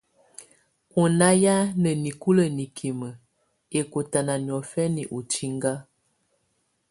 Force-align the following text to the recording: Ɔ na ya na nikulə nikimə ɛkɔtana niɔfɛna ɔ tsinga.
Ɔ 0.99 1.03
na 1.17 1.29
ya 1.43 1.55
na 1.81 1.91
nikulə 2.03 2.43
nikimə 2.57 3.09
ɛkɔtana 3.79 4.33
niɔfɛna 4.45 5.01
ɔ 5.15 5.17
tsinga. 5.31 5.73